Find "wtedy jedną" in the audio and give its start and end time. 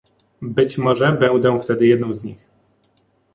1.63-2.13